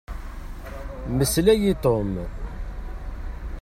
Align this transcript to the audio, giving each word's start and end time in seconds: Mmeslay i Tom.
Mmeslay 1.13 1.61
i 1.69 1.73
Tom. 1.83 2.09